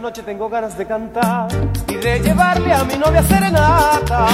[0.00, 1.48] noche tengo ganas de cantar
[1.88, 4.26] y de llevarle a mi novia serenata.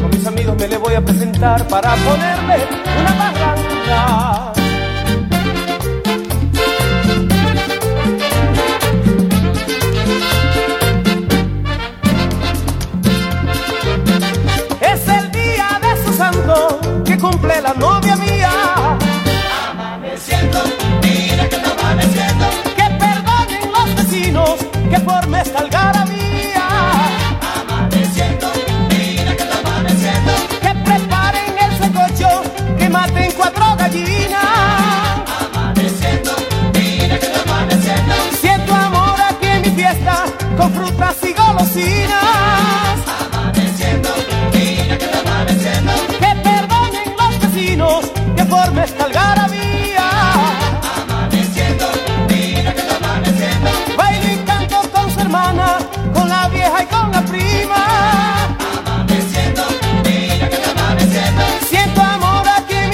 [0.00, 2.66] Con mis amigos me le voy a presentar para ponerle
[3.00, 4.45] una barranca.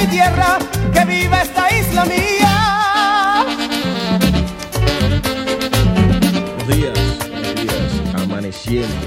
[0.06, 0.58] Tierra,
[0.93, 3.46] que viva esta isla mía.
[6.56, 9.06] Buenos días, buenos días, amaneciendo.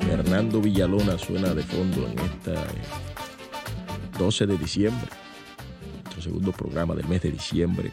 [0.00, 2.64] Fernando Villalona suena de fondo en esta
[4.18, 5.08] 12 de diciembre,
[6.02, 7.92] nuestro segundo programa del mes de diciembre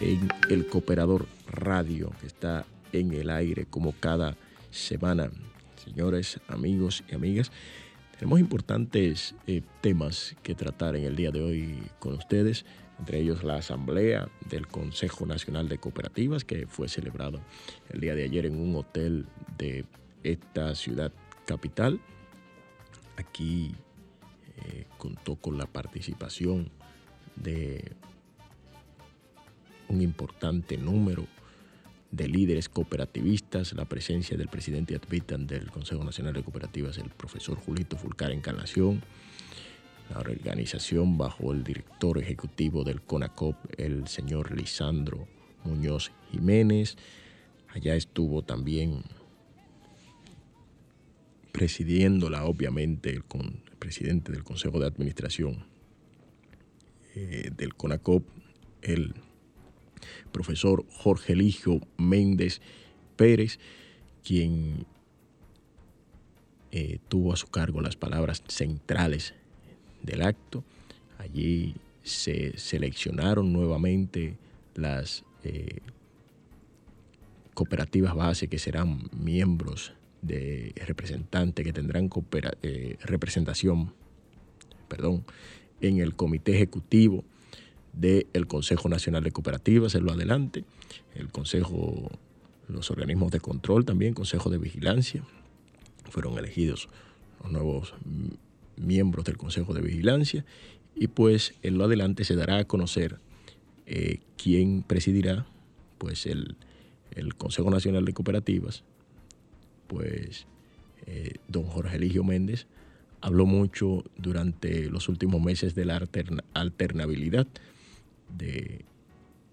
[0.00, 4.36] en El Cooperador Radio, que está en el aire como cada
[4.70, 5.30] semana.
[5.84, 7.52] Señores, amigos y amigas,
[8.18, 12.64] tenemos importantes eh, temas que tratar en el día de hoy con ustedes,
[12.98, 17.40] entre ellos la asamblea del Consejo Nacional de Cooperativas que fue celebrado
[17.90, 19.26] el día de ayer en un hotel
[19.58, 19.84] de
[20.22, 21.12] esta ciudad
[21.44, 22.00] capital.
[23.16, 23.74] Aquí
[24.56, 26.70] eh, contó con la participación
[27.36, 27.92] de
[29.88, 31.26] un importante número
[32.16, 37.58] de líderes cooperativistas, la presencia del presidente Advitan del Consejo Nacional de Cooperativas, el profesor
[37.58, 39.02] Julito Fulcar Encarnación,
[40.10, 45.28] la organización bajo el director ejecutivo del CONACOP, el señor Lisandro
[45.64, 46.96] Muñoz Jiménez.
[47.74, 49.02] Allá estuvo también
[51.52, 55.66] presidiéndola, obviamente, el, con, presidente del Consejo de Administración
[57.14, 58.24] eh, del CONACOP,
[58.82, 59.14] el
[60.36, 62.60] profesor Jorge Eligio Méndez
[63.16, 63.58] Pérez,
[64.22, 64.84] quien
[66.72, 69.32] eh, tuvo a su cargo las palabras centrales
[70.02, 70.62] del acto.
[71.16, 74.36] Allí se seleccionaron nuevamente
[74.74, 75.78] las eh,
[77.54, 82.10] cooperativas base que serán miembros de representantes que tendrán
[82.62, 83.94] eh, representación
[84.86, 85.24] perdón,
[85.80, 87.24] en el comité ejecutivo
[87.96, 90.64] del Consejo Nacional de Cooperativas, en lo adelante,
[91.14, 92.10] el Consejo,
[92.68, 95.24] los organismos de control también, Consejo de Vigilancia,
[96.10, 96.88] fueron elegidos
[97.42, 97.94] los nuevos
[98.76, 100.44] miembros del Consejo de Vigilancia
[100.94, 103.18] y pues en lo adelante se dará a conocer
[103.86, 105.46] eh, quién presidirá
[105.98, 106.56] pues el,
[107.12, 108.84] el, Consejo Nacional de Cooperativas,
[109.86, 110.46] pues
[111.06, 112.66] eh, don Jorge Eligio Méndez
[113.22, 117.46] habló mucho durante los últimos meses de la alterna, alternabilidad
[118.28, 118.84] de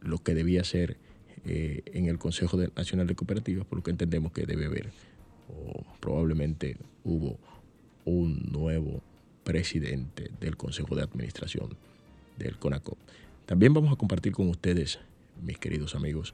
[0.01, 0.97] lo que debía ser
[1.45, 4.91] eh, en el Consejo Nacional de Cooperativas, por lo que entendemos que debe haber,
[5.49, 7.37] o probablemente hubo
[8.05, 9.01] un nuevo
[9.43, 11.75] presidente del Consejo de Administración
[12.37, 12.97] del CONACOP.
[13.45, 14.99] También vamos a compartir con ustedes,
[15.41, 16.33] mis queridos amigos,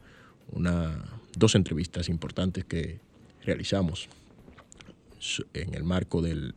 [0.51, 1.03] una,
[1.36, 3.00] dos entrevistas importantes que
[3.44, 4.09] realizamos
[5.53, 6.53] en el marco de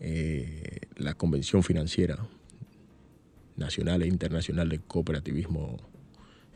[0.00, 2.18] eh, la Convención Financiera
[3.56, 5.78] Nacional e Internacional de Cooperativismo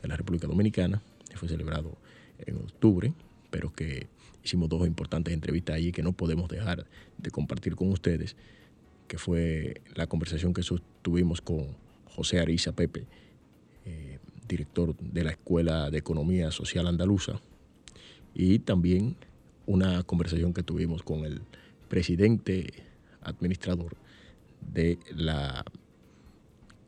[0.03, 1.97] en la República Dominicana, que fue celebrado
[2.45, 3.13] en octubre,
[3.49, 4.07] pero que
[4.43, 6.85] hicimos dos importantes entrevistas allí que no podemos dejar
[7.17, 8.35] de compartir con ustedes,
[9.07, 10.63] que fue la conversación que
[11.01, 11.67] tuvimos con
[12.05, 13.05] José Ariza Pepe,
[13.85, 17.39] eh, director de la Escuela de Economía Social Andaluza,
[18.33, 19.15] y también
[19.65, 21.41] una conversación que tuvimos con el
[21.89, 22.73] presidente
[23.21, 23.95] administrador
[24.61, 25.65] de la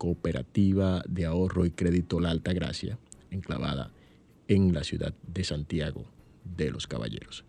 [0.03, 2.97] Cooperativa de Ahorro y Crédito La Alta Gracia,
[3.31, 3.89] enclavada
[4.50, 6.03] en la ciudad de Santiago
[6.44, 7.45] de los Caballeros.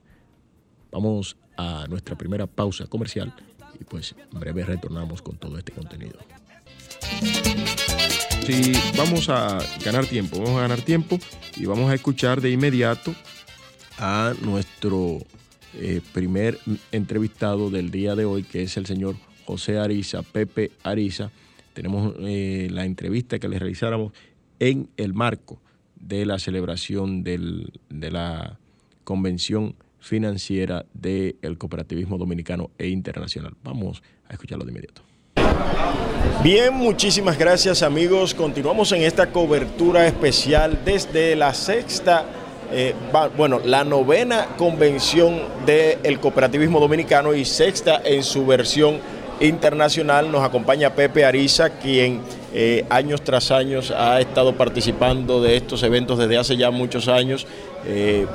[0.92, 3.34] Vamos a nuestra primera pausa comercial
[3.80, 6.16] y pues en breve retornamos con todo este contenido.
[8.46, 11.18] Sí, vamos a ganar tiempo, vamos a ganar tiempo
[11.56, 13.16] y vamos a escuchar de inmediato
[13.98, 15.18] a nuestro
[15.74, 16.60] eh, primer
[16.92, 21.32] entrevistado del día de hoy, que es el señor José Ariza, Pepe Ariza,
[21.74, 24.12] tenemos eh, la entrevista que le realizáramos
[24.60, 25.60] en el marco
[25.96, 28.58] de la celebración de la
[29.04, 33.54] convención financiera del cooperativismo dominicano e internacional.
[33.62, 35.02] Vamos a escucharlo de inmediato.
[36.42, 38.34] Bien, muchísimas gracias amigos.
[38.34, 42.26] Continuamos en esta cobertura especial desde la sexta,
[42.70, 42.94] eh,
[43.36, 48.98] bueno, la novena convención del cooperativismo dominicano y sexta en su versión
[49.40, 50.30] internacional.
[50.30, 52.20] Nos acompaña Pepe Ariza, quien
[52.52, 57.46] eh, años tras años ha estado participando de estos eventos desde hace ya muchos años.
[57.86, 58.26] Eh,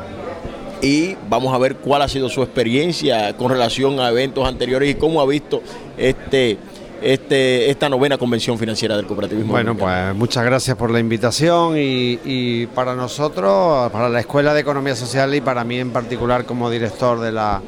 [0.82, 4.96] y vamos a ver cuál ha sido su experiencia con relación a eventos anteriores y
[4.96, 5.62] cómo ha visto
[5.98, 6.58] este,
[7.02, 9.52] este, esta novena convención financiera del cooperativismo.
[9.52, 14.62] Bueno, pues muchas gracias por la invitación y, y, para nosotros, para la Escuela de
[14.62, 17.62] Economía Social y para mí en particular como director de la,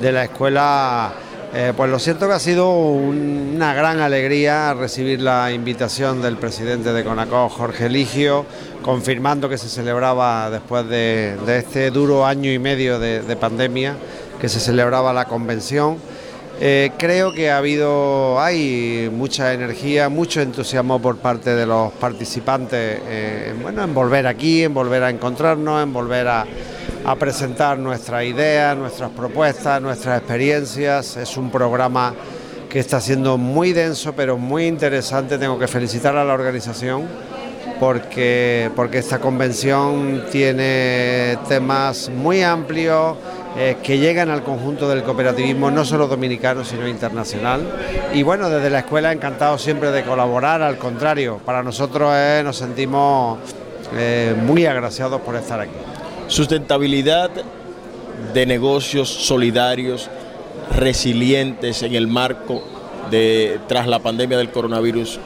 [0.00, 1.12] de la escuela,
[1.54, 6.36] eh, pues lo cierto que ha sido un, una gran alegría recibir la invitación del
[6.36, 8.46] presidente de CONACO, Jorge Eligio,
[8.82, 13.94] confirmando que se celebraba después de, de este duro año y medio de, de, pandemia,
[14.40, 15.98] que se celebraba la convención.
[16.64, 23.00] Eh, creo que ha habido, hay mucha energía, mucho entusiasmo por parte de los participantes
[23.04, 26.46] eh, bueno, en volver aquí, en volver a encontrarnos, en volver a,
[27.04, 31.16] a presentar nuestras ideas, nuestras propuestas, nuestras experiencias.
[31.16, 32.14] Es un programa
[32.70, 35.38] que está siendo muy denso, pero muy interesante.
[35.38, 37.08] Tengo que felicitar a la organización
[37.80, 43.16] porque, porque esta convención tiene temas muy amplios
[43.56, 47.60] eh, que llegan al conjunto del cooperativismo, no solo dominicano, sino internacional.
[48.14, 52.56] Y bueno, desde la escuela encantado siempre de colaborar, al contrario, para nosotros eh, nos
[52.56, 53.38] sentimos
[53.94, 55.72] eh, muy agraciados por estar aquí
[56.32, 57.30] sustentabilidad
[58.32, 60.08] de negocios solidarios,
[60.74, 62.62] resilientes en el marco
[63.10, 65.20] de tras la pandemia del coronavirus.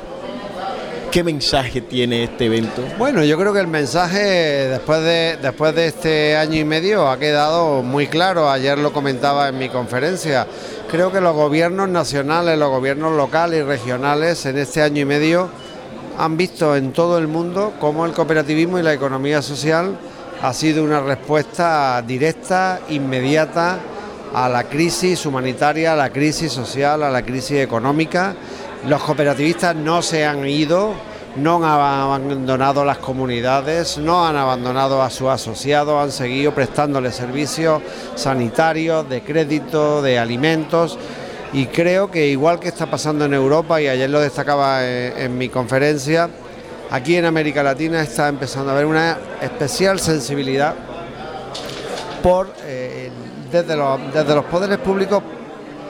[1.16, 2.82] ¿Qué mensaje tiene este evento?
[2.98, 7.18] Bueno, yo creo que el mensaje después de, después de este año y medio ha
[7.18, 8.50] quedado muy claro.
[8.50, 10.46] Ayer lo comentaba en mi conferencia.
[10.90, 15.48] Creo que los gobiernos nacionales, los gobiernos locales y regionales en este año y medio
[16.18, 19.98] han visto en todo el mundo cómo el cooperativismo y la economía social
[20.42, 23.78] ha sido una respuesta directa, inmediata
[24.34, 28.36] a la crisis humanitaria, a la crisis social, a la crisis económica.
[28.88, 30.94] Los cooperativistas no se han ido,
[31.34, 37.82] no han abandonado las comunidades, no han abandonado a sus asociados, han seguido prestándole servicios
[38.14, 40.98] sanitarios, de crédito, de alimentos.
[41.52, 45.38] Y creo que igual que está pasando en Europa, y ayer lo destacaba en, en
[45.38, 46.30] mi conferencia,
[46.90, 50.74] aquí en América Latina está empezando a haber una especial sensibilidad
[52.22, 53.10] por, eh,
[53.50, 55.22] desde los poderes públicos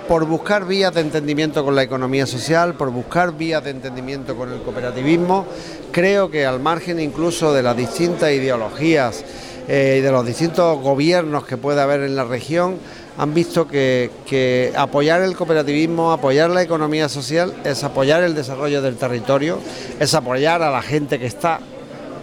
[0.08, 4.52] por buscar vías de entendimiento con la economía social, por buscar vías de entendimiento con
[4.52, 5.46] el cooperativismo.
[5.90, 9.24] Creo que al margen incluso de las distintas ideologías
[9.68, 12.76] eh, y de los distintos gobiernos que puede haber en la región,
[13.18, 18.96] han visto que, apoyar el cooperativismo, apoyar la economía social, es apoyar el desarrollo del
[18.96, 19.58] territorio,
[19.98, 21.60] es apoyar a la gente que está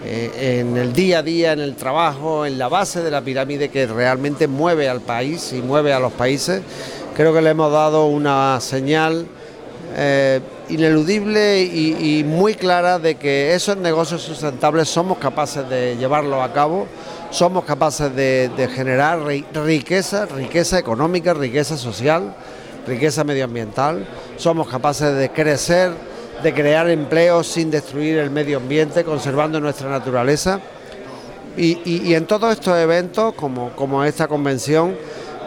[0.05, 3.69] eh, en el día a día, en el trabajo, en la base de la pirámide
[3.69, 6.61] que realmente mueve al país y mueve a los países.
[7.15, 9.27] Creo que le hemos dado una señal
[9.95, 10.39] eh,
[10.69, 16.87] ineludible y, muy clara de que esos negocios sustentables somos capaces de llevarlos a cabo,
[17.29, 22.33] somos capaces de, generar ri- riqueza, riqueza económica, riqueza social,
[22.87, 25.91] riqueza medioambiental, somos capaces de crecer,
[26.41, 30.59] de crear empleos sin destruir el medio ambiente, conservando nuestra naturaleza.
[31.55, 34.95] Y, en todos estos eventos, como esta convención,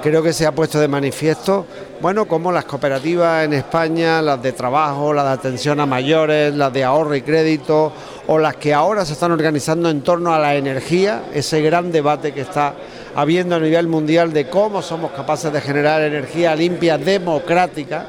[0.06, 1.66] creo que se ha puesto de manifiesto,
[2.00, 6.72] bueno, como las cooperativas en España, las de trabajo, las de atención a mayores, las
[6.72, 7.92] de ahorro y crédito,
[8.28, 12.32] o las que ahora se están organizando en torno a la energía, ese gran debate
[12.32, 12.74] que está
[13.16, 18.06] habiendo a nivel mundial de cómo somos capaces de generar energía limpia, democrática,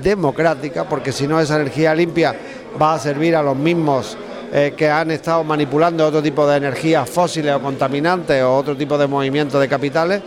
[0.00, 2.32] democrática, porque si no esa energía limpia
[2.80, 4.16] va a servir a los mismos
[4.52, 8.98] eh, que han estado manipulando otro tipo de energías fósiles o contaminantes o otro tipo
[8.98, 10.22] de movimientos de capitales.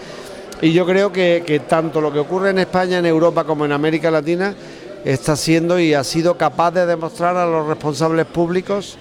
[0.64, 4.10] Y yo creo que, tanto lo que ocurre en España, en Europa como en América
[4.10, 4.56] Latina
[5.04, 8.98] está siendo y ha sido capaz de demostrar a los responsables públicos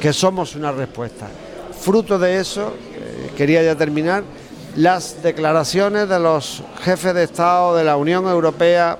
[0.00, 1.28] que somos una respuesta.
[1.78, 4.24] Fruto de eso, eh, quería ya terminar,
[4.74, 8.96] las declaraciones de los jefes de Estado de la Unión Europea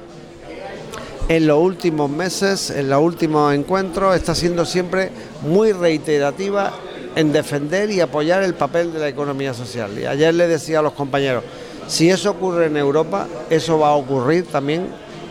[1.30, 5.10] en los últimos meses, en los últimos encuentros, está siendo siempre
[5.48, 6.74] muy reiterativa
[7.16, 9.98] en defender y apoyar el papel de la economía social.
[9.98, 11.42] Y ayer le decía a los compañeros,
[11.90, 14.86] si eso ocurre en Europa, eso va a ocurrir también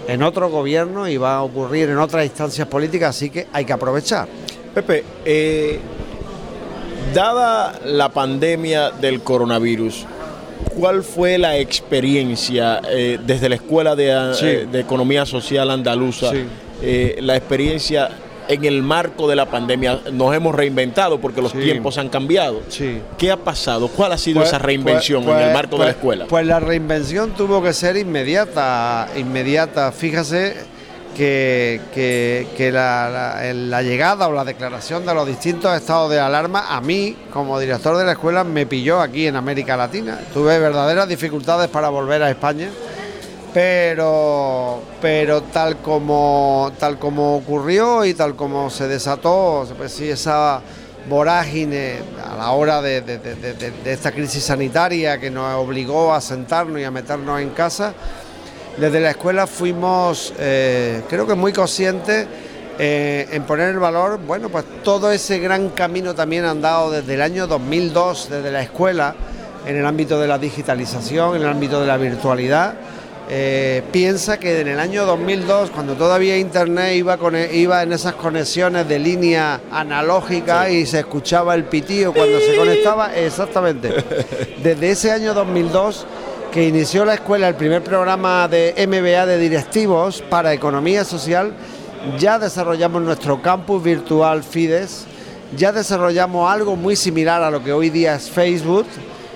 [0.10, 3.72] en otros gobiernos y va a ocurrir en otras instancias políticas, así que hay que
[3.72, 4.28] aprovechar.
[4.76, 5.80] Pepe, eh,
[7.14, 10.06] dada la pandemia del coronavirus,
[10.78, 16.32] ¿cuál fue la experiencia eh, desde la Escuela de, eh, de Economía Social Andaluza?
[16.32, 16.46] Sí.
[17.22, 18.10] la experiencia
[18.50, 20.00] en el marco de la pandemia.
[20.12, 21.60] Nos hemos reinventado porque los Sí.
[21.60, 22.62] tiempos han cambiado.
[22.68, 23.00] Sí.
[23.18, 23.88] ¿Qué ha pasado?
[23.88, 26.26] ¿Cuál ha sido Pues- esa reinvención pues- en el pues- marco de la escuela?
[26.28, 29.92] Pues la reinvención tuvo que ser inmediata, inmediata.
[29.92, 30.56] Fíjese
[31.16, 36.10] que, que- que la, la- el- la llegada o la declaración de los distintos estados
[36.10, 40.18] de alarma a mí, como director de la escuela, me pilló aquí en América Latina.
[40.34, 42.70] Tuve verdaderas dificultades para volver a España.
[43.54, 50.62] Pero, pero tal como tal como ocurrió y tal como se desató, pues sí, esa
[51.10, 56.80] vorágine a la hora de, de- de- esta crisis sanitaria que nos obligó a sentarnos
[56.80, 57.94] y a meternos en casa,
[58.78, 62.28] desde la escuela fuimos, eh, creo que muy conscientes
[62.78, 67.22] eh, en poner el valor, bueno, pues todo ese gran camino también andado desde el
[67.24, 69.16] año 2002, desde la escuela,
[69.66, 72.76] en el ámbito de la digitalización, en el ámbito de la virtualidad.
[73.32, 78.16] Eh, piensa que en el año 2002, cuando todavía Internet iba, con, iba en esas
[78.16, 84.04] conexiones de línea analógica y se escuchaba el pitío cuando se conectaba, exactamente.
[84.64, 86.08] Desde ese año 2002
[86.52, 91.54] que inició la escuela el primer programa de MBA de directivos para economía social,
[92.18, 95.06] ya desarrollamos nuestro campus virtual Fides,
[95.56, 98.88] ya desarrollamos algo muy similar a lo que hoy día es Facebook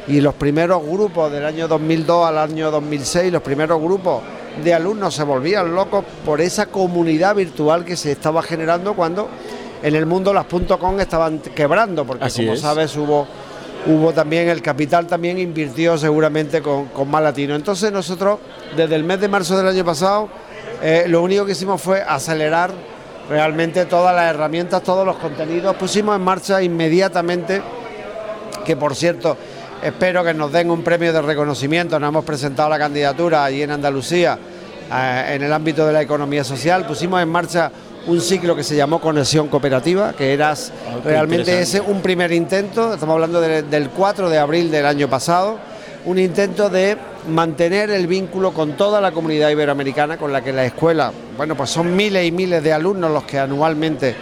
[0.07, 4.22] y los primeros grupos del año 2002 al año 2006, los primeros grupos
[4.63, 9.29] de alumnos se volvían locos por esa comunidad virtual que se estaba generando cuando
[9.81, 12.62] en el mundo las .com estaban quebrando, porque Así como es.
[12.62, 13.27] sabes hubo
[13.86, 17.53] hubo también el capital también invirtió seguramente con, con más latino.
[17.55, 18.39] Entonces nosotros
[18.77, 20.29] desde el mes de marzo del año pasado
[20.81, 22.72] eh, lo único que hicimos fue acelerar
[23.29, 25.75] realmente todas las herramientas, todos los contenidos.
[25.75, 27.62] Pusimos en marcha inmediatamente,
[28.65, 29.38] que por cierto,
[29.83, 31.99] espero que nos den un premio de reconocimiento.
[31.99, 34.37] Nos hemos presentado la candidatura allí en Andalucía,
[34.91, 36.85] eh, en el ámbito de la economía social.
[36.85, 37.71] Pusimos en marcha
[38.07, 42.93] un ciclo que se llamó Conexión Cooperativa, que era qué realmente ese un primer intento,
[42.93, 45.57] estamos hablando de- del 4 de abril del año pasado,
[46.05, 46.97] un intento de
[47.29, 51.69] mantener el vínculo con toda la comunidad iberoamericana con la que la escuela, bueno, pues
[51.69, 54.13] son miles y miles de alumnos los que anualmente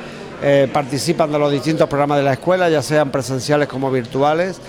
[0.43, 4.59] eh, participan de los distintos programas de la escuela, ya sean presenciales como virtuales.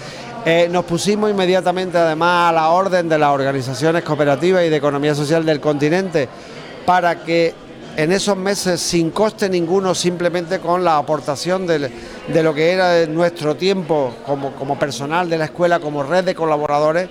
[0.44, 5.14] Eh, nos pusimos inmediatamente además a la orden de las organizaciones cooperativas y de economía
[5.14, 6.28] social del continente
[6.84, 7.54] para que
[7.96, 11.90] en esos meses sin coste ninguno, simplemente con la aportación de,
[12.42, 17.08] lo que era nuestro tiempo como personal de la escuela, como red de colaboradores,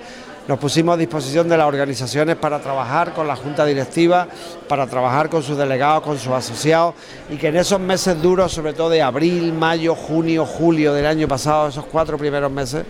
[0.47, 4.27] nos pusimos a disposición de las organizaciones para trabajar con la junta directiva,
[4.67, 6.95] para trabajar con sus delegados, con sus asociados,
[7.29, 11.27] y que en esos meses duros, sobre todo de abril, mayo, junio, julio del año
[11.27, 12.83] pasado, esos cuatro primeros meses,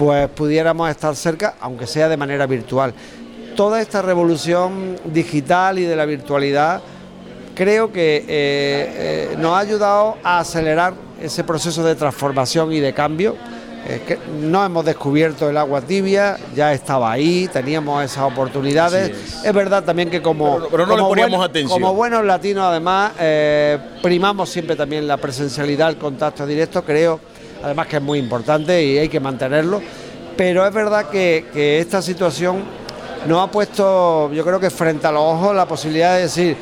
[0.00, 2.94] pues pudiéramos estar cerca, aunque sea de manera virtual.
[3.54, 6.80] Toda esta revolución digital y de la virtualidad
[7.54, 12.94] creo que eh, eh, nos ha ayudado a acelerar ese proceso de transformación y de
[12.94, 13.36] cambio.
[13.86, 19.10] Eh, que no hemos descubierto el agua tibia, ya estaba ahí, teníamos esas oportunidades.
[19.10, 19.44] Es.
[19.44, 19.52] es.
[19.54, 21.78] verdad también que como, Pero- pero no como poníamos buen- atención.
[21.78, 23.12] como buenos latinos además
[24.02, 27.20] primamos siempre también la presencialidad, el contacto directo, creo
[27.62, 29.80] además que es muy importante y hay que mantenerlo,
[30.36, 32.62] pero es verdad que, esta situación
[33.26, 36.56] nos ha puesto, yo creo que frente a los ojos, la posibilidad de decir,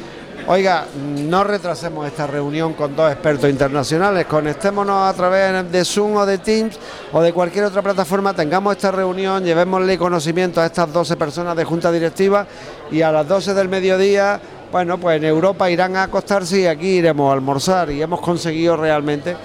[0.49, 0.87] oiga,
[1.17, 6.39] no retrasemos esta reunión con dos expertos internacionales, conectémonos a través de Zoom o de
[6.39, 6.79] Teams
[7.13, 11.65] o de cualquier otra plataforma, tengamos esta reunión, llevémosle conocimiento a estas 12 personas de
[11.65, 12.47] junta directiva
[12.91, 14.41] y a las 12 del mediodía,
[14.73, 18.77] bueno, pues en Europa irán a acostarse y aquí iremos a almorzar y hemos conseguido
[18.77, 19.37] realmente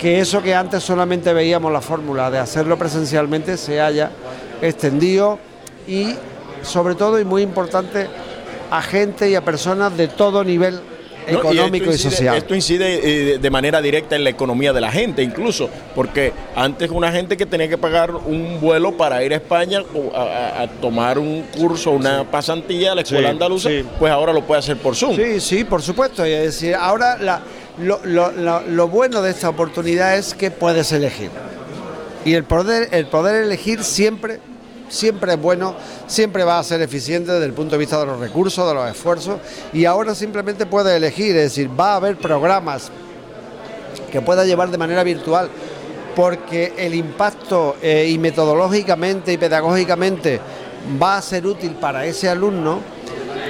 [0.00, 4.10] que eso que antes solamente veíamos la fórmula de hacerlo presencialmente se haya
[4.62, 5.38] extendido
[5.86, 6.14] y
[6.62, 8.06] sobre todo y muy importante
[8.70, 10.80] a gente y a personas de todo nivel
[11.30, 12.36] No, económico y, social.
[12.36, 16.90] Esto incide eh, de manera directa en la economía de la gente, incluso, porque antes
[16.90, 19.82] una gente que tenía que pagar un vuelo para ir a España
[20.14, 23.84] a, a- tomar un curso, una pasantía a la escuela Sí, andaluza, sí.
[23.98, 25.14] pues ahora lo puede hacer por Zoom.
[25.16, 26.24] Sí, sí, por supuesto.
[26.24, 27.42] Es decir, ahora la-
[27.80, 31.30] lo, lo- lo- bueno de esta oportunidad es que puedes elegir.
[32.24, 34.40] Y el poder, el poder elegir siempre,
[34.88, 35.74] siempre es bueno,
[36.06, 38.90] siempre va a ser eficiente desde el punto de vista de los recursos, de los
[38.90, 39.38] esfuerzos.
[39.72, 42.90] Y ahora simplemente puedes elegir, es decir, va a haber programas
[44.12, 45.48] que pueda llevar de manera virtual,
[46.14, 50.40] porque el impacto eh, y metodológicamente y pedagógicamente
[51.00, 52.80] va a ser útil para ese alumno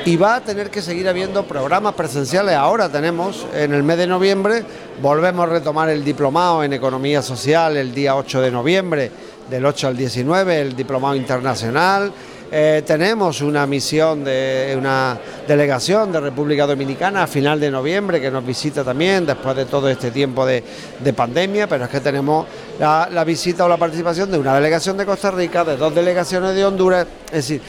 [0.04, 2.54] y va a tener que seguir habiendo programas presenciales.
[2.54, 4.64] Ahora tenemos, en el mes de noviembre,
[5.02, 9.10] volvemos a retomar el diplomado en Economía Social el día 8 de noviembre,
[9.48, 12.12] del 8 al 19, el diplomado internacional.
[12.52, 18.28] Eh, tenemos una misión de una delegación de República Dominicana a final de noviembre que
[18.28, 20.64] nos visita también después de todo este tiempo de,
[20.98, 22.46] de pandemia, pero es que tenemos
[22.80, 26.56] la, la visita o la participación de una delegación de Costa Rica, de dos delegaciones
[26.56, 27.06] de Honduras.
[27.26, 27.60] Es decir,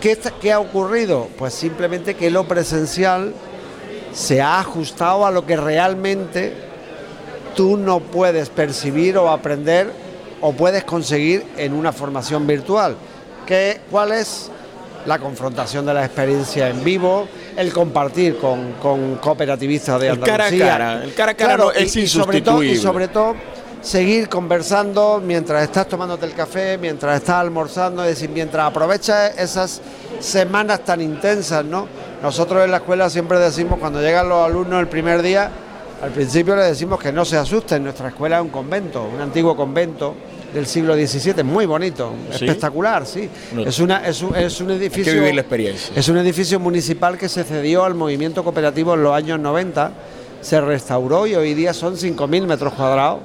[0.00, 1.28] ¿qué, está- qué ha ocurrido?
[1.38, 3.32] Pues simplemente que lo presencial
[4.12, 6.52] se ha ajustado a lo que realmente
[7.54, 9.90] tú no puedes percibir o aprender
[10.40, 12.96] o puedes conseguir en una formación virtual.
[13.46, 14.50] ¿Qué, ¿Cuál es
[15.06, 20.44] la confrontación de la experiencia en vivo, el compartir con, con cooperativistas de El cara
[20.44, 20.66] a Andalucía?
[20.72, 22.72] cara, el cara a cara no- es y- y sobre todo- insustituible.
[22.72, 23.34] Y sobre todo
[23.82, 29.80] seguir conversando mientras estás tomándote el café, mientras estás almorzando, es decir, mientras aprovechas esas
[30.20, 31.86] semanas tan intensas, ¿no?
[32.22, 35.50] Nosotros en la escuela siempre decimos, cuando llegan los alumnos el primer día,
[36.02, 39.56] al principio les decimos que no se asusten, nuestra escuela es un convento, un antiguo
[39.56, 40.14] convento
[40.52, 42.46] del siglo XVII, muy bonito, ¿Sí?
[42.46, 43.28] espectacular, sí.
[43.52, 43.62] No.
[43.62, 45.12] Es, una, es, un, es un Hay edificio...
[45.12, 45.92] que vivir la experiencia.
[45.94, 49.92] Es un edificio municipal que se cedió al movimiento cooperativo en los años 90,
[50.40, 53.20] se restauró y hoy día son 5.000 metros cuadrados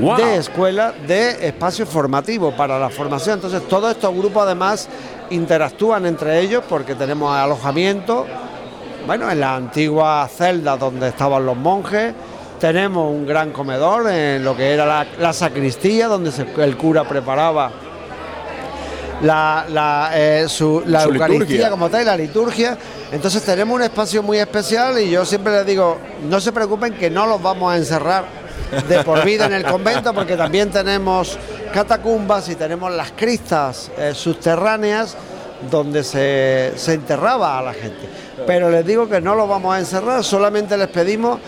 [0.00, 0.16] Wow.
[0.16, 3.34] de escuela, de espacio formativo para la formación.
[3.36, 4.88] Entonces todos estos grupos además
[5.30, 8.26] interactúan entre ellos porque tenemos alojamiento,
[9.06, 12.12] bueno, en la antigua celda donde estaban los monjes,
[12.60, 17.04] tenemos un gran comedor en lo que era la, la sacristía donde se- el cura
[17.04, 17.70] preparaba
[19.22, 21.70] la, la, eh, su- la Su Eucaristía liturgia.
[21.70, 22.76] como tal, la liturgia.
[23.12, 25.96] Entonces tenemos un espacio muy especial y yo siempre les digo,
[26.28, 28.24] no se preocupen que no los vamos a encerrar
[28.88, 31.38] de por vida en el convento porque también tenemos
[31.72, 35.16] catacumbas y tenemos las cristas eh, subterráneas
[35.70, 38.08] donde se, se enterraba a la gente.
[38.46, 41.40] pero les digo que no lo vamos a encerrar, solamente les pedimos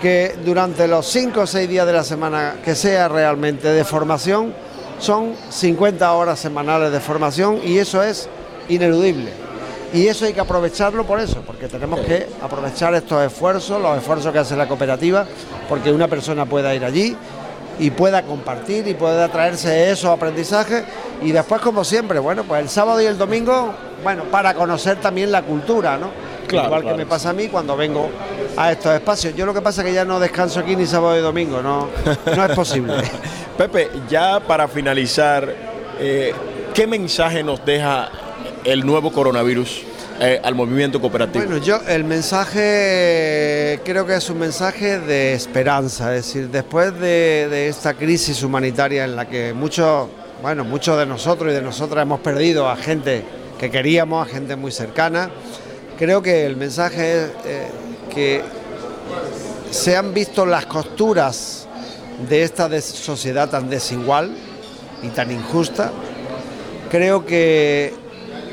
[0.00, 4.52] que durante los 5 o 6 días de la semana que sea realmente de formación,
[4.98, 8.28] son 50 horas semanales de formación y eso es
[8.68, 9.45] ineludible.
[9.92, 14.32] Y eso hay que aprovecharlo por eso, porque tenemos que aprovechar estos esfuerzos, los esfuerzos
[14.32, 15.24] que hace la cooperativa,
[15.68, 17.16] porque una persona pueda ir allí
[17.78, 20.84] y pueda compartir y pueda traerse esos aprendizajes
[21.22, 23.72] y después como siempre, bueno, pues el sábado y el domingo,
[24.02, 26.10] bueno, para conocer también la cultura, ¿no?
[26.46, 26.96] Claro, Igual claro.
[26.96, 28.08] que me pasa a mí cuando vengo
[28.56, 29.34] a estos espacios.
[29.34, 31.88] Yo lo que pasa es que ya no descanso aquí ni sábado y domingo, no,
[32.36, 32.94] no es posible.
[33.58, 35.52] Pepe, ya para finalizar,
[35.98, 36.34] eh,
[36.72, 38.10] ¿qué mensaje nos deja
[38.66, 39.82] el nuevo coronavirus
[40.20, 41.44] eh, al movimiento cooperativo?
[41.44, 47.48] Bueno, yo el mensaje creo que es un mensaje de esperanza, es decir, después de,
[47.48, 50.08] de esta crisis humanitaria en la que muchos,
[50.42, 53.24] bueno, muchos de nosotros y de nosotras hemos perdido a gente
[53.58, 55.30] que queríamos, a gente muy cercana,
[55.96, 57.68] creo que el mensaje es eh,
[58.12, 58.42] que
[59.70, 61.68] se han visto las costuras
[62.28, 64.30] de esta sociedad tan desigual
[65.02, 65.92] y tan injusta.
[66.90, 68.05] Creo que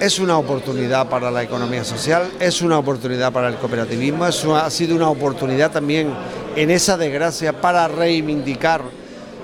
[0.04, 4.98] es una oportunidad para la economía social, es una oportunidad para el cooperativismo, ha sido
[4.98, 6.14] una oportunidad también
[6.58, 8.82] en esa desgracia para reivindicar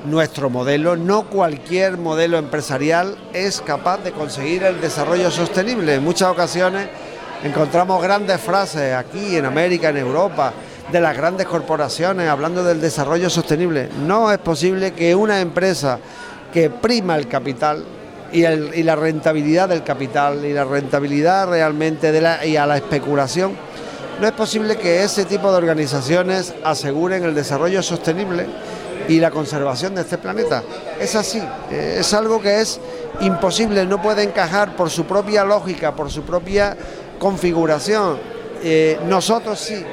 [0.04, 0.98] nuestro modelo.
[0.98, 5.96] No cualquier modelo empresarial es capaz de conseguir el desarrollo sostenible.
[5.96, 6.90] En muchas ocasiones
[7.42, 10.52] encontramos grandes frases aquí en América, en Europa,
[10.92, 13.88] de las grandes corporaciones hablando del desarrollo sostenible.
[14.06, 16.00] No es posible que una empresa
[16.52, 17.86] que prima el capital
[18.32, 23.54] y, la rentabilidad del capital y la rentabilidad realmente de la, y a la especulación,
[24.20, 28.48] no es posible que ese tipo de organizaciones aseguren el desarrollo sostenible
[29.08, 30.64] y la conservación de este planeta.
[31.00, 32.80] Es así, eh, es algo que es
[33.22, 36.76] imposible, no puede encajar por su propia lógica, por su propia
[37.18, 38.18] configuración.
[38.62, 39.84] Eh, nosotros sí,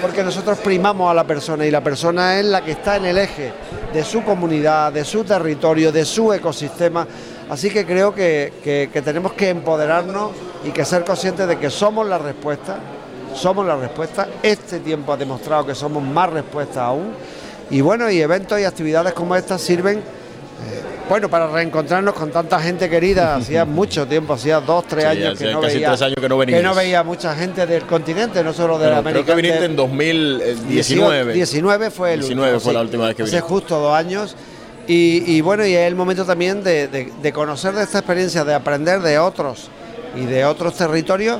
[0.00, 3.18] porque nosotros primamos a la persona y la persona es la que está en el
[3.18, 3.52] eje
[3.92, 7.06] de su comunidad, de su territorio, de su ecosistema.
[7.52, 10.30] Así que creo que, que- que tenemos que empoderarnos
[10.64, 12.78] y que ser conscientes de que somos la respuesta,
[13.34, 14.26] somos la respuesta.
[14.42, 17.12] Este tiempo ha demostrado que somos más respuesta aún.
[17.70, 20.02] Y bueno, y eventos y actividades como estas sirven, eh,
[21.10, 23.36] bueno, para reencontrarnos con tanta gente querida.
[23.36, 26.14] Hacía mucho tiempo, hacía dos, tres Sí, años que no veía, años
[26.46, 29.24] que no veía mucha gente del continente, no solo de Bueno, América.
[29.24, 31.34] creo que viniste en 2019.
[31.34, 33.48] 19 fue el 19 último, fue la última vez que Hace viniste.
[33.48, 34.36] justo dos años.
[34.88, 38.44] Y, y bueno, y es el momento también de, de- de conocer de esta experiencia,
[38.44, 39.68] de aprender de otros
[40.16, 41.38] y de otros territorios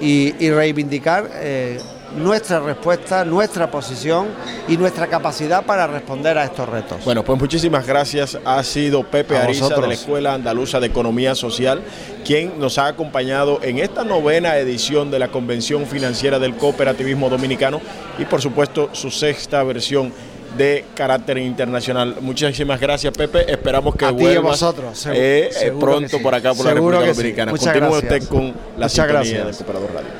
[0.00, 1.78] y, y reivindicar eh,
[2.16, 4.28] nuestra respuesta, nuestra posición
[4.68, 7.04] y nuestra capacidad para responder a estos retos.
[7.04, 8.38] Bueno, pues muchísimas gracias.
[8.44, 11.82] Ha sido Pepe A Ariza de la Escuela Andaluza de Economía Social
[12.24, 17.80] quien nos ha acompañado en esta novena edición de la Convención Financiera del Cooperativismo Dominicano
[18.18, 20.12] y por supuesto su sexta versión
[20.56, 22.16] de carácter internacional.
[22.20, 23.50] Muchísimas gracias Pepe.
[23.50, 26.22] Esperamos que A ti y a vosotros, eh, eh, seguro pronto sí.
[26.22, 27.08] por acá por la República sí.
[27.16, 27.52] Dominicana.
[27.52, 28.12] Muchas Continúe gracias.
[28.22, 28.52] usted con la
[28.86, 29.58] Muchas sintonía gracias.
[29.58, 30.10] de Cooperador Radio.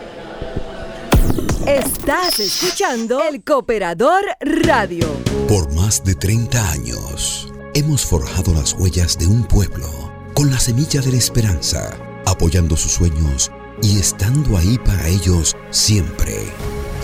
[1.67, 5.07] Estás escuchando El Cooperador Radio.
[5.49, 9.87] Por más de 30 años, hemos forjado las huellas de un pueblo
[10.35, 13.51] con la semilla de la esperanza, apoyando sus sueños
[13.83, 16.35] y estando ahí para ellos siempre.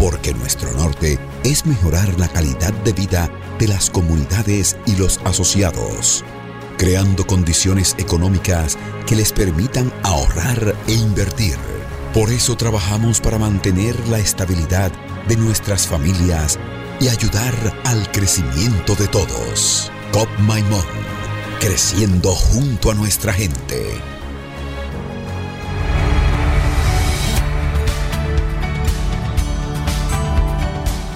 [0.01, 6.25] Porque nuestro norte es mejorar la calidad de vida de las comunidades y los asociados,
[6.79, 11.59] creando condiciones económicas que les permitan ahorrar e invertir.
[12.15, 14.91] Por eso trabajamos para mantener la estabilidad
[15.29, 16.59] de nuestras familias
[16.99, 19.93] y ayudar al crecimiento de todos.
[20.15, 20.87] COP Maimón,
[21.61, 24.01] creciendo junto a nuestra gente.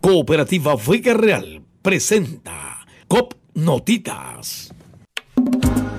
[0.00, 4.74] Cooperativa Vega Real presenta COP Notitas.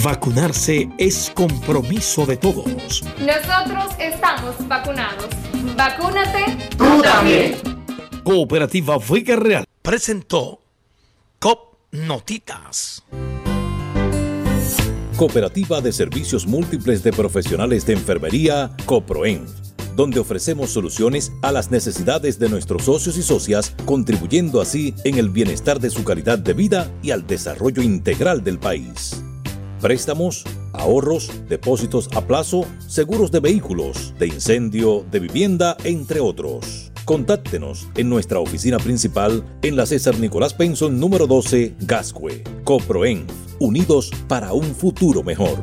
[0.00, 3.02] Vacunarse es compromiso de todos.
[3.20, 5.28] Nosotros estamos vacunados.
[5.76, 6.70] Vacúnate.
[6.78, 7.56] Tú también.
[8.24, 10.60] Cooperativa Vega Real presentó
[11.38, 13.04] COP Notitas.
[15.18, 19.44] Cooperativa de Servicios Múltiples de Profesionales de Enfermería, COPROEN,
[19.94, 25.28] donde ofrecemos soluciones a las necesidades de nuestros socios y socias, contribuyendo así en el
[25.28, 29.22] bienestar de su calidad de vida y al desarrollo integral del país.
[29.82, 36.92] Préstamos, ahorros, depósitos a plazo, seguros de vehículos, de incendio, de vivienda, entre otros.
[37.04, 42.44] Contáctenos en nuestra oficina principal en la César Nicolás Penson número 12, Gascue.
[42.62, 43.26] Coproen,
[43.58, 45.58] unidos para un futuro mejor.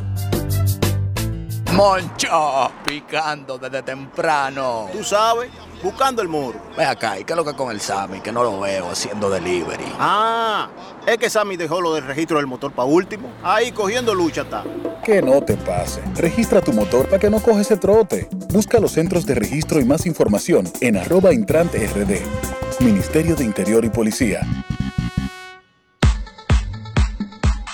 [1.72, 4.90] Moncho, picando desde temprano.
[4.92, 5.50] Tú sabes,
[5.84, 6.60] buscando el muro.
[6.78, 8.20] Ve acá, ¿y qué es lo que con el Sammy?
[8.22, 9.86] Que no lo veo haciendo delivery.
[10.00, 10.70] Ah,
[11.06, 13.30] es que Sammy dejó lo del registro del motor para último.
[13.44, 14.63] Ahí cogiendo lucha está.
[15.04, 16.02] Que no te pase.
[16.15, 18.28] Registra tu motor para que no coges ese trote.
[18.50, 22.20] Busca los centros de registro y más información en arroba intrante rd.
[22.84, 24.42] Ministerio de Interior y Policía.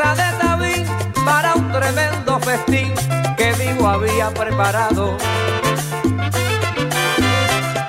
[0.00, 0.86] A la casa de David
[1.24, 2.94] para un tremendo festín
[3.36, 5.16] que Diego había preparado.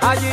[0.01, 0.31] Allí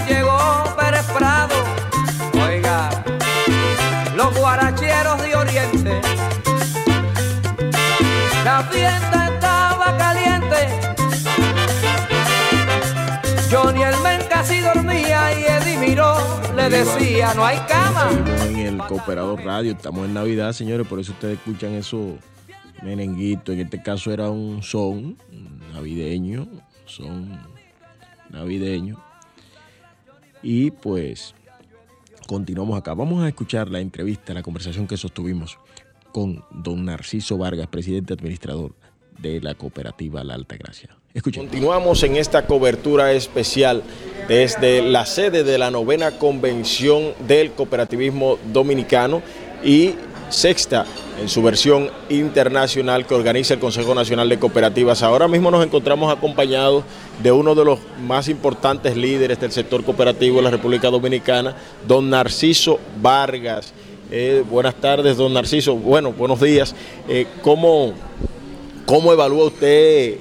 [17.35, 18.11] no hay cama.
[18.47, 22.17] En el Cooperador Radio, estamos en Navidad, señores, por eso ustedes escuchan eso
[22.83, 23.53] merenguito.
[23.53, 25.17] En este caso era un son
[25.73, 26.49] navideño,
[26.87, 27.39] son
[28.31, 29.03] navideño.
[30.43, 31.35] Y pues
[32.27, 32.95] continuamos acá.
[32.95, 35.59] Vamos a escuchar la entrevista, la conversación que sostuvimos
[36.13, 38.75] con don Narciso Vargas, presidente administrador
[39.21, 40.91] de la cooperativa La Alta Gracia.
[41.13, 41.45] Escuchen.
[41.45, 43.83] Continuamos en esta cobertura especial
[44.29, 49.23] desde la sede de la novena convención del cooperativismo dominicano
[49.65, 49.95] y
[50.29, 50.87] sexta
[51.21, 55.03] en su versión internacional que organiza el Consejo Nacional de Cooperativas.
[55.03, 56.85] Ahora mismo nos encontramos acompañados
[57.23, 61.57] de uno de los más importantes líderes del sector cooperativo de la República Dominicana,
[61.87, 63.75] don Narciso Vargas.
[64.11, 65.77] Eh, buenas tardes, don Narciso.
[65.77, 66.75] Bueno, buenos días.
[67.09, 67.93] Eh, ¿cómo,
[68.91, 70.17] ¿Cómo evalúa usted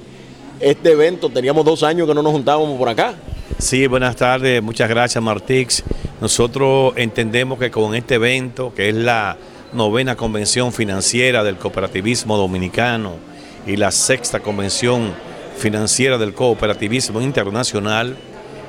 [0.60, 1.28] este evento?
[1.28, 3.14] Teníamos dos años que no nos juntábamos por acá.
[3.58, 5.82] Sí, buenas tardes, muchas gracias Martix.
[6.20, 9.36] Nosotros entendemos que con este evento, que es la
[9.72, 13.14] novena convención financiera del cooperativismo dominicano
[13.66, 15.14] y la sexta convención
[15.56, 18.16] financiera del cooperativismo internacional,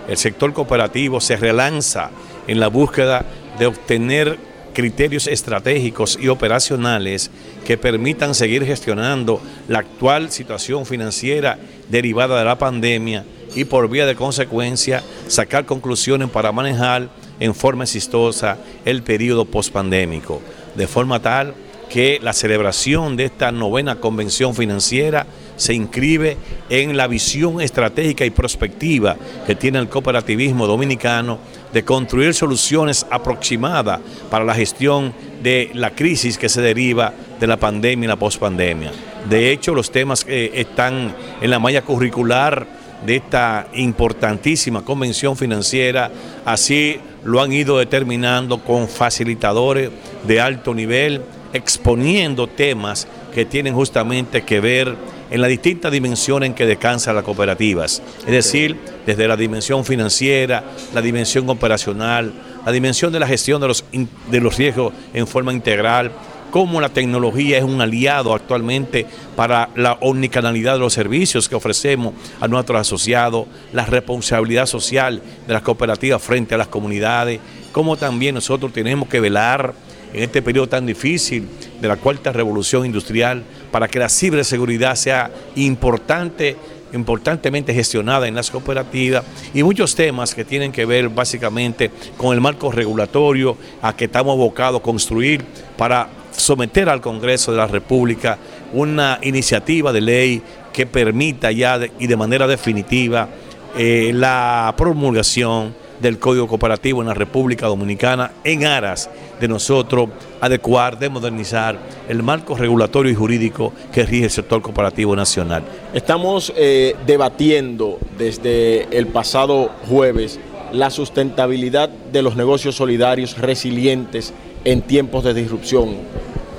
[0.07, 2.09] el sector cooperativo se relanza
[2.47, 3.23] en la búsqueda
[3.59, 4.39] de obtener
[4.73, 7.31] criterios estratégicos y operacionales
[7.65, 14.05] que permitan seguir gestionando la actual situación financiera derivada de la pandemia y por vía
[14.05, 20.41] de consecuencia sacar conclusiones para manejar en forma exitosa el periodo pospandémico,
[20.75, 21.53] de forma tal
[21.91, 26.37] que la celebración de esta novena convención financiera se inscribe
[26.69, 31.39] en la visión estratégica y prospectiva que tiene el cooperativismo dominicano
[31.73, 37.57] de construir soluciones aproximadas para la gestión de la crisis que se deriva de la
[37.57, 38.91] pandemia y la pospandemia.
[39.29, 42.67] De hecho, los temas que están en la malla curricular
[43.05, 46.11] de esta importantísima convención financiera,
[46.45, 49.89] así lo han ido determinando con facilitadores
[50.27, 51.21] de alto nivel,
[51.53, 54.95] exponiendo temas que tienen justamente que ver
[55.31, 60.63] en las distintas dimensiones en que descansan las cooperativas, es decir, desde la dimensión financiera,
[60.93, 62.33] la dimensión operacional,
[62.65, 63.85] la dimensión de la gestión de los,
[64.29, 66.11] de los riesgos en forma integral,
[66.51, 69.05] cómo la tecnología es un aliado actualmente
[69.37, 75.53] para la omnicanalidad de los servicios que ofrecemos a nuestros asociados, la responsabilidad social de
[75.53, 77.39] las cooperativas frente a las comunidades,
[77.71, 79.73] cómo también nosotros tenemos que velar
[80.13, 81.47] en este periodo tan difícil
[81.79, 86.57] de la cuarta revolución industrial para que la ciberseguridad sea importante
[86.93, 92.41] importantemente gestionada en las cooperativas y muchos temas que tienen que ver básicamente con el
[92.41, 95.43] marco regulatorio a que estamos abocados a construir
[95.77, 98.37] para someter al Congreso de la República
[98.73, 100.41] una iniciativa de ley
[100.73, 103.29] que permita ya y de manera definitiva
[103.77, 109.09] eh, la promulgación del Código Cooperativo en la República Dominicana en aras
[109.39, 110.09] de nosotros
[110.39, 111.77] adecuar, de modernizar
[112.09, 115.63] el marco regulatorio y jurídico que rige el sector cooperativo nacional.
[115.93, 120.39] Estamos eh, debatiendo desde el pasado jueves
[120.71, 124.33] la sustentabilidad de los negocios solidarios resilientes
[124.63, 125.95] en tiempos de disrupción.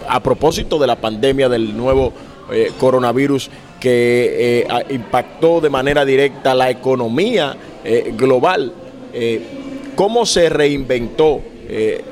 [0.08, 2.12] A propósito de la pandemia del nuevo
[2.52, 3.50] eh, coronavirus
[3.80, 7.56] que eh, impactó de manera directa la economía
[8.16, 8.72] global,
[9.12, 9.40] eh,
[9.94, 12.02] ¿cómo se reinventó eh,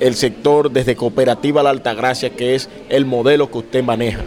[0.00, 4.22] el sector desde Cooperativa La Altagracia, que es el modelo que usted maneja?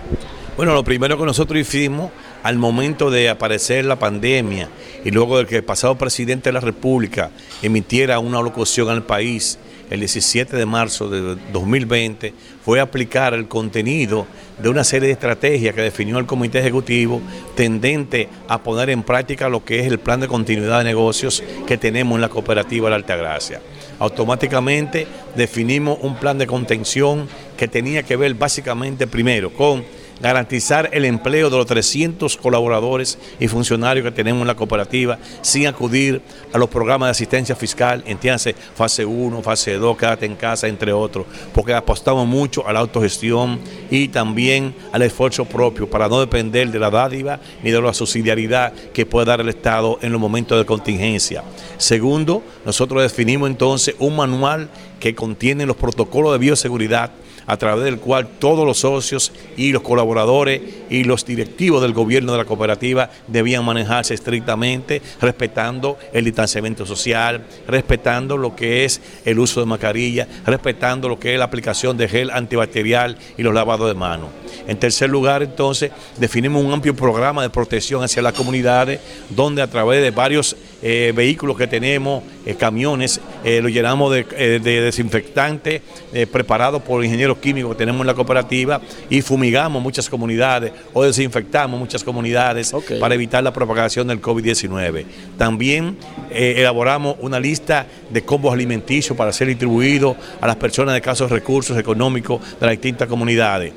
[0.56, 2.12] Bueno, lo primero que nosotros hicimos
[2.44, 4.70] al momento de aparecer la pandemia
[5.04, 7.32] y luego de que el pasado presidente de la República
[7.64, 9.58] emitiera una locución al país
[9.94, 12.34] el 17 de marzo de 2020
[12.66, 14.26] fue aplicar el contenido
[14.58, 17.22] de una serie de estrategias que definió el Comité Ejecutivo
[17.56, 21.78] tendente a poner en práctica lo que es el plan de continuidad de negocios que
[21.78, 23.62] tenemos en la cooperativa La Altagracia.
[24.00, 29.86] Automáticamente definimos un plan de contención que tenía que ver básicamente primero con
[30.22, 35.68] garantizar el empleo de los 300 colaboradores y funcionarios que tenemos en la cooperativa sin
[35.68, 36.22] acudir
[36.52, 40.94] a los programas de asistencia fiscal, entiéndase, fase 1, fase 2, quédate en casa, entre
[40.94, 46.70] otros, porque apostamos mucho a la autogestión y también al esfuerzo propio para no depender
[46.72, 50.58] de la dádiva ni de la subsidiariedad que puede dar el Estado en los momentos
[50.58, 51.44] de contingencia.
[51.78, 57.12] Segundo, nosotros definimos entonces un manual que contiene los protocolos de bioseguridad
[57.48, 62.32] a través del cual todos los socios y los colaboradores y los directivos del gobierno
[62.32, 69.40] de la cooperativa debían manejarse estrictamente, respetando el distanciamiento social, respetando lo que es el
[69.40, 73.88] uso de mascarilla, respetando lo que es la aplicación de gel antibacterial y los lavados
[73.88, 74.30] de manos.
[74.68, 79.68] En tercer lugar, entonces, definimos un amplio programa de protección hacia las comunidades, donde a
[79.68, 84.82] través de varios eh, vehículos que tenemos, eh, camiones, eh, lo llenamos de, eh, de
[84.82, 85.82] desinfectantes
[86.14, 91.04] eh, preparados por ingenieros químicos que tenemos en la cooperativa y fumigamos muchas comunidades o
[91.04, 95.06] desinfectamos muchas comunidades para evitar la propagación del COVID-19.
[95.38, 95.98] También
[96.30, 101.78] elaboramos una lista de combos alimenticios para ser distribuidos a las personas de escasos recursos
[101.78, 103.74] económicos de las distintas comunidades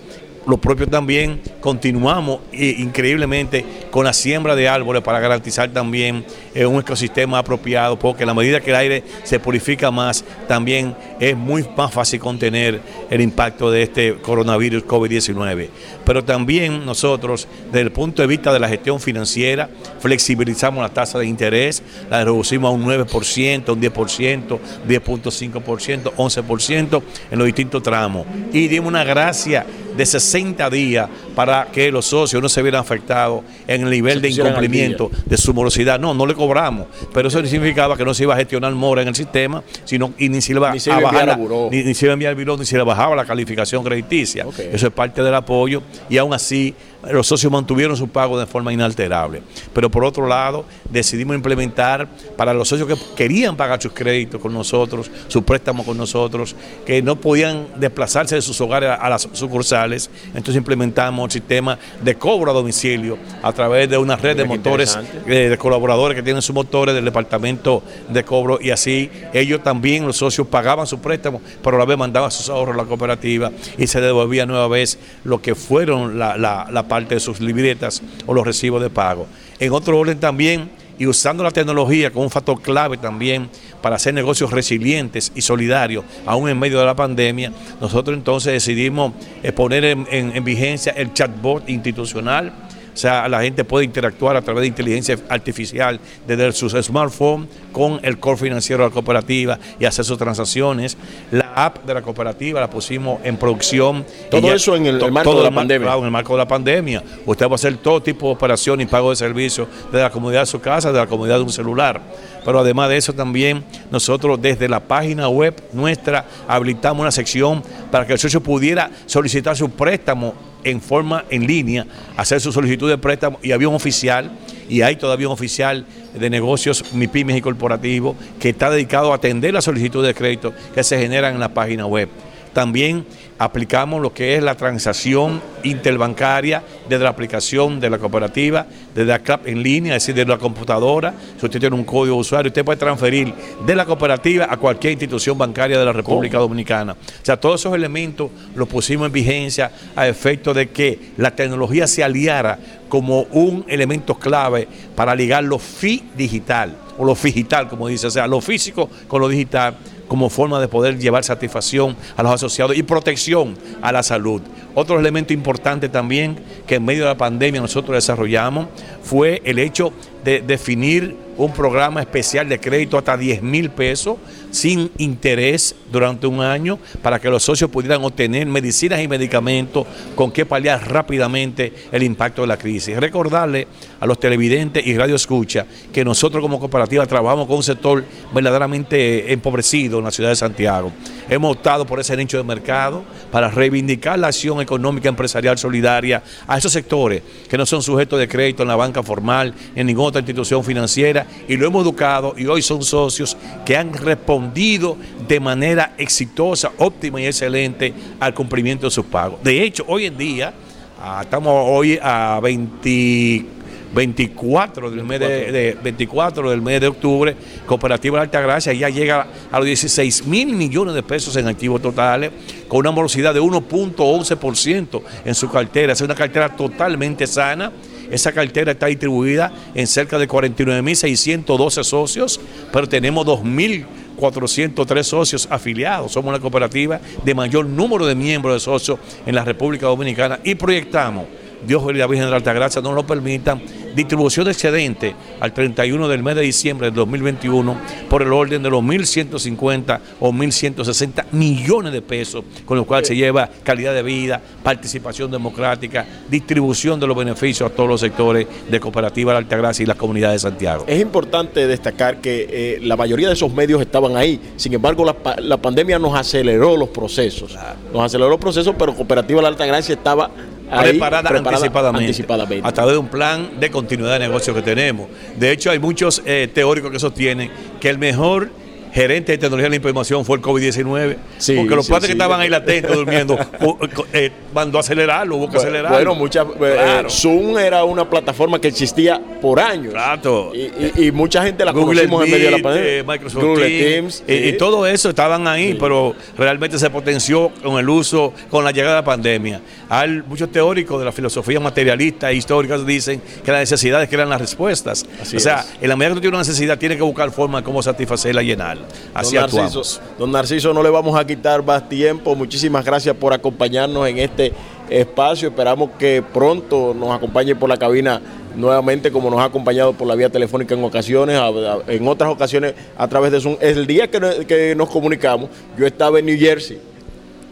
[0.47, 6.25] lo propio también continuamos eh, increíblemente con la siembra de árboles para garantizar también
[6.55, 10.95] eh, un ecosistema apropiado, porque a la medida que el aire se purifica más, también
[11.19, 12.81] es muy más fácil contener
[13.11, 15.69] el impacto de este coronavirus COVID-19.
[16.05, 19.69] Pero también nosotros, desde el punto de vista de la gestión financiera,
[19.99, 27.39] flexibilizamos la tasa de interés, la reducimos a un 9%, un 10%, 10.5%, 11% en
[27.39, 28.27] los distintos tramos.
[28.53, 29.67] Y dimos una gracia
[29.97, 30.36] de 60
[30.71, 35.11] días para que los socios no se vieran afectados en el nivel Se de incumplimiento
[35.25, 35.99] de su morosidad.
[36.01, 39.09] No, no le cobramos, pero eso significaba que no se iba a gestionar mora en
[39.09, 41.37] el sistema, sino y ni se iba Ni se a bajar la-
[41.71, 44.47] ni, ni se iba a enviar al buró, ni se le bajaba la calificación crediticia.
[44.73, 46.75] Eso es parte del apoyo y aún así
[47.11, 49.43] los socios mantuvieron su pago de forma inalterable.
[49.73, 54.53] Pero por otro lado, decidimos implementar para los socios que querían pagar sus créditos con
[54.53, 56.55] nosotros, sus préstamos con nosotros,
[56.85, 62.15] que no podían desplazarse de sus hogares a, las sucursales, entonces implementamos el sistema de
[62.17, 66.23] cobro a domicilio a través de una red de Mira motores eh, de colaboradores que
[66.23, 70.99] tienen sus motores del departamento de cobro y así ellos también, los socios, pagaban su
[71.01, 74.69] préstamo, pero a la vez mandaban sus ahorros a la cooperativa y se devolvía nueva
[74.69, 78.89] vez lo que fueron la, la- la parte de sus libretas o los recibos de
[78.89, 79.27] pago.
[79.59, 83.51] En otro orden también, y usando la tecnología como un factor clave también
[83.83, 89.13] para hacer negocios resilientes y solidarios, aún en medio de la pandemia, nosotros entonces decidimos
[89.43, 92.51] eh, poner en- en- en vigencia el chatbot institucional
[92.97, 98.01] o sea, la gente puede interactuar a través de inteligencia artificial desde sus smartphones con
[98.03, 100.97] el core financiero de la cooperativa y hacer sus transacciones.
[101.31, 104.03] La app de la cooperativa la pusimos en producción.
[104.31, 105.85] Todo ya- eso en el- to- el marco de la pandemia.
[105.87, 107.03] claro, en el marco de la pandemia.
[107.27, 110.41] Usted va a hacer todo tipo de operaciones y pago de servicios desde la comodidad
[110.41, 112.01] de su casa, desde la comodidad de un celular.
[112.47, 118.07] Pero además de eso también nosotros desde la página web nuestra habilitamos una sección para
[118.07, 120.33] que el socio pudiera solicitar su préstamo
[120.63, 121.85] en forma en línea,
[122.17, 124.31] hacer su solicitud de préstamo y había un oficial
[124.69, 129.53] y hay todavía un oficial de negocios MIPIMES y corporativos que está dedicado a atender
[129.53, 132.09] las solicitudes de crédito que se generan en la página web.
[132.53, 133.05] También
[133.39, 139.19] aplicamos lo que es la transacción interbancaria desde la aplicación de la cooperativa, desde la
[139.19, 141.15] CLAP en línea, es decir, desde la computadora.
[141.39, 143.33] Si usted tiene un código de usuario, usted puede transferir
[143.65, 146.93] de la cooperativa a cualquier institución bancaria de la República Dominicana.
[146.93, 151.87] O sea, todos esos elementos los pusimos en vigencia a efecto de que la tecnología
[151.87, 152.59] se aliara
[152.89, 158.11] como un elemento clave para ligar lo fi digital o lo digital, como dice, o
[158.11, 159.77] sea, lo físico con lo digital
[160.09, 164.43] como forma de poder llevar satisfacción a los asociados y protección a la salud.
[164.75, 168.67] Otro elemento importante también que en medio de la pandemia nosotros desarrollamos
[169.03, 169.93] fue el hecho
[170.23, 174.17] de definir un programa especial de crédito hasta 10 mil pesos
[174.51, 180.33] sin interés durante un año para que los socios pudieran obtener medicinas y medicamentos con
[180.33, 182.97] que paliar rápidamente el impacto de la crisis.
[182.97, 183.69] Recordarle
[184.01, 188.05] a los televidentes y radio escucha que nosotros como cooperativa trabajamos con un sector
[188.35, 190.93] verdaderamente empobrecido en la ciudad de Santiago.
[191.29, 196.59] Hemos optado por ese nicho de mercado para reivindicar la acción económica empresarial solidaria a
[196.59, 200.21] esos sectores que no son sujetos de crédito en la banca formal, en ninguna otra
[200.21, 205.95] institución financiera, y lo hemos educado y hoy son socios que han respondido de manera
[205.99, 209.43] exitosa, óptima y excelente al cumplimiento de sus pagos.
[209.43, 210.55] De hecho, hoy en día,
[211.01, 213.56] ah, estamos hoy a 20
[213.97, 217.35] 24 del mes de, de- 24 del mes de octubre,
[217.67, 222.31] Cooperativa de Altagracia ya llega a los 16 mil millones de pesos en activos totales,
[222.69, 225.95] con una morosidad de 1.11% en su cartera.
[225.95, 227.73] Es una cartera totalmente sana.
[228.11, 232.39] Esa cartera está distribuida en cerca de 49.612 socios,
[232.73, 236.13] pero tenemos 2.403 socios afiliados.
[236.13, 240.55] Somos la cooperativa de mayor número de miembros de socios en la República Dominicana y
[240.55, 241.25] proyectamos
[241.67, 243.63] Dios y la Virgen de la Altagracia nos lo permitan,
[243.95, 247.77] distribución de excedente al 31 del mes de diciembre del 2021
[248.11, 253.17] por el orden de los 1.150 o 1.160 millones de pesos, con lo cual se
[253.17, 258.81] lleva calidad de vida, participación democrática, distribución de los beneficios a todos los sectores de
[258.81, 260.85] Cooperativa de la Altagracia y las comunidades de Santiago.
[260.87, 264.41] Es importante destacar que eh, la mayoría de esos medios estaban ahí.
[264.57, 267.57] Sin embargo, la, pa- la pandemia nos aceleró los procesos.
[267.93, 270.31] Nos aceleró los procesos, pero Cooperativa La Altagracia estaba
[270.71, 272.69] ahí preparada, anticipadamente, anticipadamente.
[272.69, 275.09] a través de un plan de continuidad de negocio que tenemos.
[275.37, 277.51] De hecho, hay muchos eh, teóricos que sostienen
[277.81, 278.51] que el mejor
[278.97, 281.17] gerente de tecnología de la información fue el COVID-19.
[281.39, 282.09] Sí, porque los sí, padres sí.
[282.09, 283.79] que estaban ahí latentes durmiendo, o-
[284.13, 285.97] eh, mandó a acelerarlo, hubo que acelerarlo.
[285.97, 287.11] Bueno, muchas, eh, Claro.
[287.11, 289.93] Zoom era una plataforma que existía por años.
[289.93, 290.53] Exacto.
[290.55, 292.91] Y, y- y mucha gente la Google conocimos en medio de la pandemia.
[292.91, 294.47] eh, Microsoft Google Teams, Teams.
[294.49, 298.95] y, todo eso estaban ahí, pero realmente se potenció con el uso, con la llegada
[298.97, 299.61] de la pandemia.
[299.91, 304.41] Hay muchos teóricos de la filosofía materialista e históricas dicen que las necesidades crean las
[304.41, 305.05] respuestas.
[305.21, 305.83] Así o sea, es.
[305.83, 308.43] en la medida que tú tienes una necesidad, tienes que buscar forma de cómo satisfacerla
[308.43, 308.86] y llenarla.
[309.15, 309.75] Así don actuamos.
[309.75, 312.35] Narciso, don Narciso, no le vamos a quitar más tiempo.
[312.35, 314.53] Muchísimas gracias por acompañarnos en este
[314.91, 315.49] espacio.
[315.49, 318.21] Esperamos que pronto nos acompañe por la cabina
[318.55, 322.31] nuevamente, como nos ha acompañado por la vía telefónica en ocasiones, a- a- en otras
[322.31, 323.57] ocasiones a través de Zoom.
[323.61, 326.79] El día que, no- que nos comunicamos, yo estaba en New Jersey.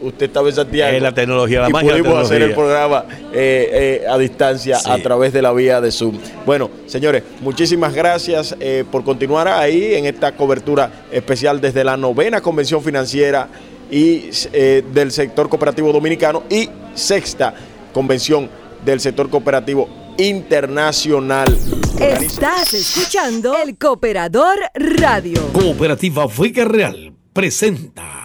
[0.01, 0.95] Usted estaba en Santiago.
[0.95, 4.77] Es la tecnología, la y magia la pudimos hacer el programa eh, eh, a distancia
[4.79, 4.89] Sí.
[4.91, 6.17] a través de la vía de Zoom.
[6.45, 12.41] Bueno, señores, muchísimas gracias eh, por continuar ahí en esta cobertura especial desde la novena
[12.41, 13.47] convención financiera
[13.89, 17.53] y eh, del sector cooperativo dominicano y sexta
[17.93, 18.49] convención
[18.83, 19.87] del sector cooperativo
[20.17, 21.47] internacional.
[21.99, 25.41] Estás escuchando El Cooperador Radio.
[25.53, 28.24] Cooperativa Vega Real presenta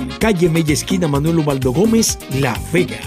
[0.21, 2.99] calle Mella Esquina Manuel Ubaldo Gómez, La Vega.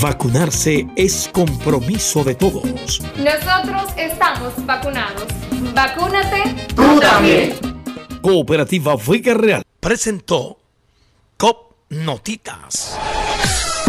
[0.00, 3.02] Vacunarse es compromiso de todos.
[3.18, 5.26] Nosotros estamos vacunados.
[5.74, 6.68] Vacúnate.
[6.76, 7.54] Tú también.
[8.22, 10.58] Cooperativa Vega Real presentó
[11.36, 12.96] COP Notitas.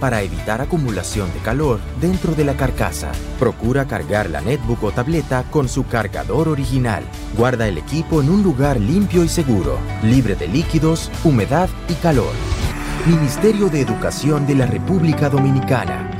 [0.00, 3.12] para evitar acumulación de calor dentro de la carcasa.
[3.38, 7.04] Procura cargar la netbook o tableta con su cargador original.
[7.36, 12.32] Guarda el equipo en un lugar limpio y seguro, libre de líquidos, humedad y calor.
[13.06, 16.19] Ministerio de Educación de la República Dominicana.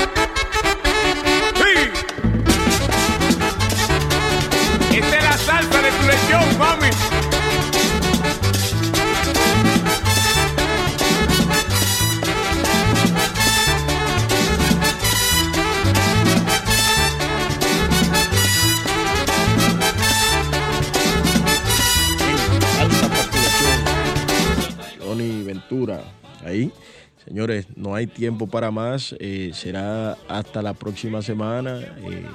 [27.31, 29.15] Señores, no hay tiempo para más.
[29.17, 31.79] eh, será hasta la próxima semana.
[31.79, 32.25] eh,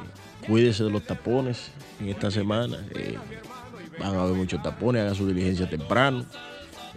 [0.46, 1.70] cuídese de los tapones
[2.00, 2.78] en esta semana.
[2.94, 3.18] eh,
[4.00, 5.02] van a haber muchos tapones.
[5.02, 6.24] Hagan su diligencia temprano.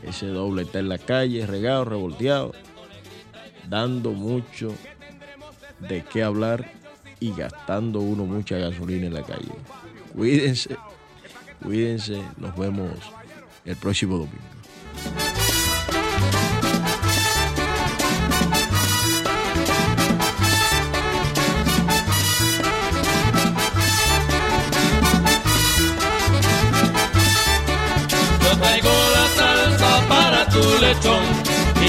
[0.01, 2.53] Ese doble está en la calle, regado, revolteado,
[3.67, 4.73] dando mucho
[5.89, 6.71] de qué hablar
[7.19, 9.51] y gastando uno mucha gasolina en la calle.
[10.15, 10.77] Cuídense,
[11.61, 12.21] cuídense.
[12.37, 12.91] Nos vemos
[13.65, 15.38] el próximo domingo.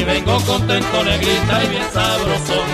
[0.00, 2.66] Y vengo contento, negrita y bien sabrosón.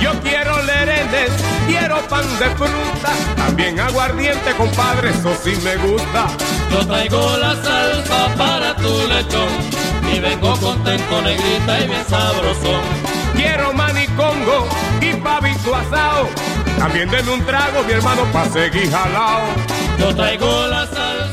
[0.00, 1.30] Yo quiero lerenes,
[1.66, 6.26] quiero pan de fruta, también aguardiente, compadre, eso sí me gusta.
[6.70, 9.48] Yo traigo la salsa para tu lechón
[10.12, 12.82] y vengo contento, negrita y bien sabrosón.
[13.34, 14.66] Quiero manicongo
[15.00, 16.28] y pavito asado,
[16.78, 19.42] también denme un trago, mi hermano, pa' seguir jalao.
[19.98, 21.31] Yo traigo la salsa